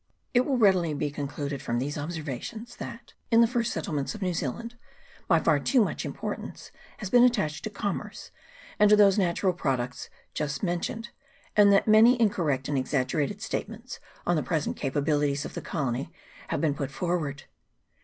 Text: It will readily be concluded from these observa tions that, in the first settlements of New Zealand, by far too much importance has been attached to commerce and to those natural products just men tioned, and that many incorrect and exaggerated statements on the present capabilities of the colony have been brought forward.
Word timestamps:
It 0.33 0.47
will 0.47 0.57
readily 0.57 0.95
be 0.95 1.11
concluded 1.11 1.61
from 1.61 1.77
these 1.77 1.95
observa 1.95 2.41
tions 2.41 2.75
that, 2.77 3.13
in 3.29 3.41
the 3.41 3.45
first 3.47 3.71
settlements 3.71 4.15
of 4.15 4.23
New 4.23 4.33
Zealand, 4.33 4.73
by 5.27 5.37
far 5.37 5.59
too 5.59 5.79
much 5.83 6.05
importance 6.05 6.71
has 6.97 7.11
been 7.11 7.23
attached 7.23 7.63
to 7.65 7.69
commerce 7.69 8.31
and 8.79 8.89
to 8.89 8.95
those 8.95 9.19
natural 9.19 9.53
products 9.53 10.09
just 10.33 10.63
men 10.63 10.79
tioned, 10.79 11.09
and 11.55 11.71
that 11.71 11.87
many 11.87 12.19
incorrect 12.19 12.67
and 12.67 12.79
exaggerated 12.79 13.43
statements 13.43 13.99
on 14.25 14.35
the 14.35 14.41
present 14.41 14.75
capabilities 14.75 15.45
of 15.45 15.53
the 15.53 15.61
colony 15.61 16.11
have 16.47 16.61
been 16.61 16.73
brought 16.73 16.89
forward. 16.89 17.43